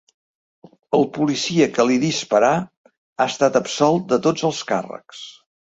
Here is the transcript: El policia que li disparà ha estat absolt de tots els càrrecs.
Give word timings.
El 0.99 1.05
policia 1.17 1.67
que 1.75 1.85
li 1.91 1.99
disparà 2.05 2.51
ha 2.57 3.29
estat 3.33 3.63
absolt 3.63 4.11
de 4.15 4.21
tots 4.27 4.51
els 4.51 4.67
càrrecs. 4.75 5.25